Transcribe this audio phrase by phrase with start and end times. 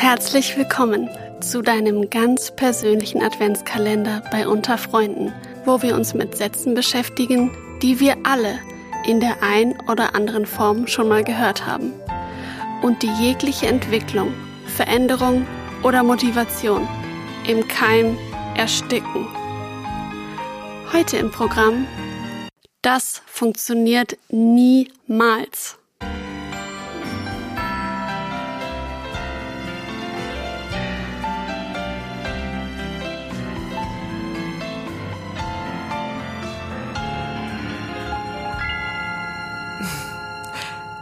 [0.00, 1.10] Herzlich willkommen
[1.42, 5.30] zu deinem ganz persönlichen Adventskalender bei Unter Freunden,
[5.66, 7.50] wo wir uns mit Sätzen beschäftigen,
[7.82, 8.58] die wir alle
[9.06, 11.92] in der ein oder anderen Form schon mal gehört haben
[12.80, 14.32] und die jegliche Entwicklung,
[14.74, 15.46] Veränderung
[15.82, 16.88] oder Motivation
[17.46, 18.16] im Keim
[18.56, 19.28] ersticken.
[20.94, 21.86] Heute im Programm
[22.80, 25.76] Das funktioniert niemals.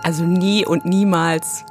[0.09, 1.67] Also nie und niemals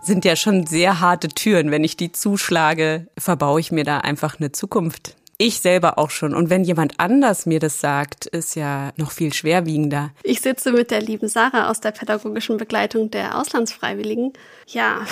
[0.00, 1.72] sind ja schon sehr harte Türen.
[1.72, 5.16] Wenn ich die zuschlage, verbaue ich mir da einfach eine Zukunft.
[5.38, 6.36] Ich selber auch schon.
[6.36, 10.12] Und wenn jemand anders mir das sagt, ist ja noch viel schwerwiegender.
[10.22, 14.34] Ich sitze mit der lieben Sarah aus der pädagogischen Begleitung der Auslandsfreiwilligen.
[14.68, 15.04] Ja,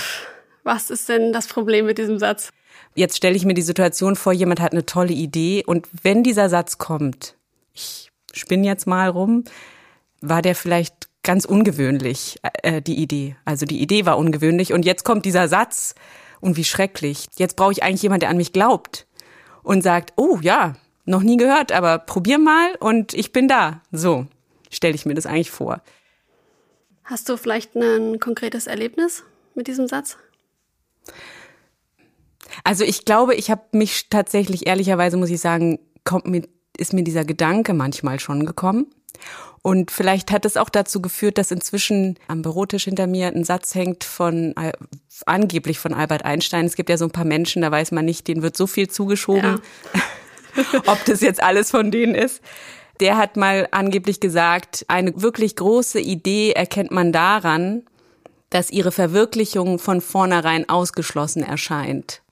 [0.63, 2.51] was ist denn das Problem mit diesem Satz?
[2.95, 6.49] Jetzt stelle ich mir die Situation vor, jemand hat eine tolle Idee und wenn dieser
[6.49, 7.35] Satz kommt,
[7.75, 9.43] ich spinne jetzt mal rum,
[10.21, 13.37] war der vielleicht ganz ungewöhnlich, äh, die Idee.
[13.45, 15.95] Also die Idee war ungewöhnlich und jetzt kommt dieser Satz
[16.41, 17.27] und wie schrecklich.
[17.37, 19.07] Jetzt brauche ich eigentlich jemand, der an mich glaubt
[19.63, 23.83] und sagt, oh ja, noch nie gehört, aber probier mal und ich bin da.
[23.93, 24.27] So
[24.71, 25.83] stelle ich mir das eigentlich vor.
[27.05, 30.17] Hast du vielleicht ein konkretes Erlebnis mit diesem Satz?
[32.65, 36.43] Also ich glaube, ich habe mich tatsächlich ehrlicherweise muss ich sagen, kommt mir
[36.77, 38.87] ist mir dieser Gedanke manchmal schon gekommen.
[39.63, 43.77] Und vielleicht hat es auch dazu geführt, dass inzwischen am Bürotisch hinter mir ein Satz
[43.77, 44.55] hängt von
[45.25, 46.67] angeblich von Albert Einstein.
[46.67, 48.91] Es gibt ja so ein paar Menschen, da weiß man nicht, denen wird so viel
[48.91, 49.61] zugeschoben,
[49.95, 50.83] ja.
[50.87, 52.43] ob das jetzt alles von denen ist.
[53.01, 57.83] Der hat mal angeblich gesagt, eine wirklich große Idee erkennt man daran,
[58.51, 62.23] dass ihre Verwirklichung von vornherein ausgeschlossen erscheint.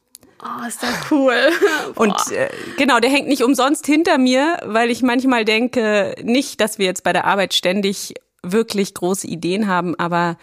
[0.43, 1.37] Oh, ist das cool.
[1.97, 6.79] und äh, genau, der hängt nicht umsonst hinter mir, weil ich manchmal denke, nicht, dass
[6.79, 10.39] wir jetzt bei der Arbeit ständig wirklich große Ideen haben, aber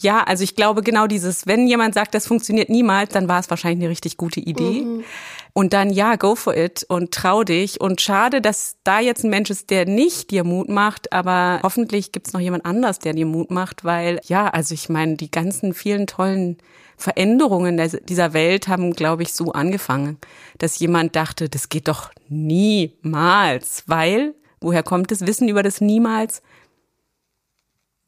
[0.00, 3.50] ja, also ich glaube genau dieses, wenn jemand sagt, das funktioniert niemals, dann war es
[3.50, 4.82] wahrscheinlich eine richtig gute Idee.
[4.82, 5.04] Mhm.
[5.54, 7.80] Und dann ja, go for it und trau dich.
[7.80, 12.10] Und schade, dass da jetzt ein Mensch ist, der nicht dir Mut macht, aber hoffentlich
[12.10, 15.74] gibt's noch jemand anders, der dir Mut macht, weil ja, also ich meine, die ganzen
[15.74, 16.56] vielen tollen
[16.96, 20.18] Veränderungen dieser Welt haben, glaube ich, so angefangen,
[20.58, 26.42] dass jemand dachte, das geht doch niemals, weil, woher kommt das Wissen über das niemals?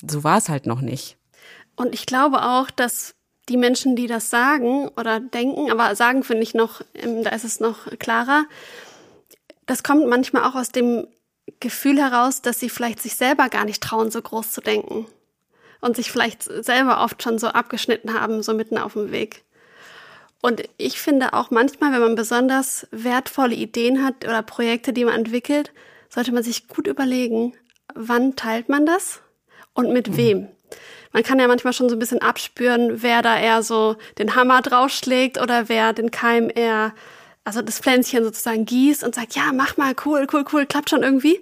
[0.08, 1.18] So war es halt noch nicht.
[1.76, 3.14] Und ich glaube auch, dass
[3.48, 7.44] die Menschen, die das sagen oder denken, aber sagen finde ich noch, ähm, da ist
[7.44, 8.46] es noch klarer,
[9.66, 11.06] das kommt manchmal auch aus dem
[11.60, 15.06] Gefühl heraus, dass sie vielleicht sich selber gar nicht trauen, so groß zu denken
[15.80, 19.44] und sich vielleicht selber oft schon so abgeschnitten haben, so mitten auf dem Weg.
[20.40, 25.14] Und ich finde auch manchmal, wenn man besonders wertvolle Ideen hat oder Projekte, die man
[25.14, 25.72] entwickelt,
[26.08, 27.54] sollte man sich gut überlegen,
[27.94, 29.20] wann teilt man das
[29.72, 30.16] und mit mhm.
[30.16, 30.48] wem.
[31.12, 34.62] Man kann ja manchmal schon so ein bisschen abspüren, wer da eher so den Hammer
[34.62, 36.92] draufschlägt oder wer den Keim eher,
[37.44, 41.04] also das Pflänzchen sozusagen gießt und sagt, ja, mach mal, cool, cool, cool, klappt schon
[41.04, 41.40] irgendwie.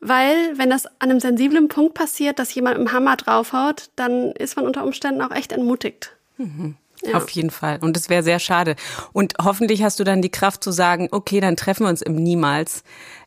[0.00, 4.32] Weil, wenn das an einem sensiblen Punkt passiert, dass jemand mit dem Hammer draufhaut, dann
[4.32, 6.16] ist man unter Umständen auch echt entmutigt.
[6.38, 6.76] Mhm.
[7.02, 7.14] Ja.
[7.16, 7.78] Auf jeden Fall.
[7.80, 8.76] Und es wäre sehr schade.
[9.12, 12.14] Und hoffentlich hast du dann die Kraft zu sagen, okay, dann treffen wir uns im
[12.14, 12.82] Niemals.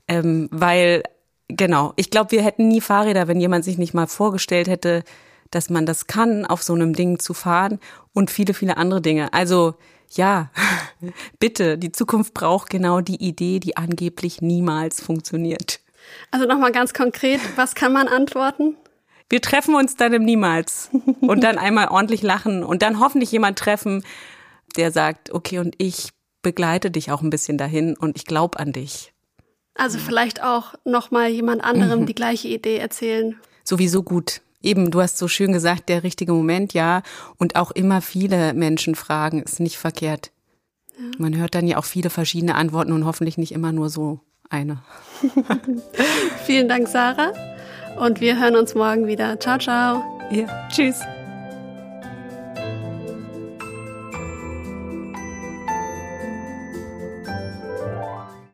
[0.07, 1.03] Ähm, weil,
[1.47, 5.03] genau, ich glaube, wir hätten nie Fahrräder, wenn jemand sich nicht mal vorgestellt hätte,
[5.51, 7.79] dass man das kann, auf so einem Ding zu fahren
[8.13, 9.33] und viele, viele andere Dinge.
[9.33, 9.75] Also,
[10.11, 10.51] ja,
[11.39, 15.79] bitte, die Zukunft braucht genau die Idee, die angeblich niemals funktioniert.
[16.31, 18.75] Also nochmal ganz konkret, was kann man antworten?
[19.29, 20.89] Wir treffen uns dann im Niemals
[21.21, 24.03] und dann einmal ordentlich lachen und dann hoffentlich jemand treffen,
[24.75, 26.09] der sagt, okay, und ich
[26.41, 29.12] begleite dich auch ein bisschen dahin und ich glaube an dich.
[29.75, 32.05] Also vielleicht auch nochmal jemand anderem mhm.
[32.05, 33.35] die gleiche Idee erzählen.
[33.63, 34.41] Sowieso gut.
[34.61, 37.01] Eben, du hast so schön gesagt, der richtige Moment, ja.
[37.37, 40.31] Und auch immer viele Menschen fragen, ist nicht verkehrt.
[40.97, 41.03] Ja.
[41.17, 44.19] Man hört dann ja auch viele verschiedene Antworten und hoffentlich nicht immer nur so
[44.49, 44.83] eine.
[46.45, 47.33] Vielen Dank, Sarah.
[47.99, 49.39] Und wir hören uns morgen wieder.
[49.39, 50.03] Ciao, ciao.
[50.31, 50.99] Ja, tschüss.